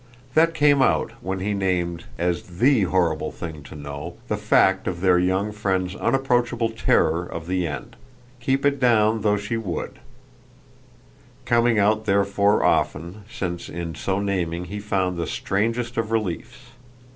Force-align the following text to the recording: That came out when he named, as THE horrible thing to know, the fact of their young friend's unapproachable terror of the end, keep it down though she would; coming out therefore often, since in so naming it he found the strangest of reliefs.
That 0.33 0.55
came 0.55 0.81
out 0.81 1.11
when 1.21 1.41
he 1.41 1.53
named, 1.53 2.05
as 2.17 2.57
THE 2.57 2.85
horrible 2.89 3.31
thing 3.31 3.61
to 3.61 3.75
know, 3.75 4.15
the 4.29 4.35
fact 4.35 4.87
of 4.87 4.99
their 4.99 5.19
young 5.19 5.51
friend's 5.51 5.95
unapproachable 5.95 6.69
terror 6.69 7.23
of 7.23 7.45
the 7.45 7.67
end, 7.67 7.95
keep 8.39 8.65
it 8.65 8.79
down 8.79 9.21
though 9.21 9.37
she 9.37 9.57
would; 9.57 9.99
coming 11.45 11.77
out 11.77 12.05
therefore 12.05 12.63
often, 12.65 13.25
since 13.31 13.69
in 13.69 13.93
so 13.93 14.19
naming 14.19 14.63
it 14.63 14.69
he 14.69 14.79
found 14.79 15.17
the 15.19 15.27
strangest 15.27 15.97
of 15.97 16.09
reliefs. 16.11 16.71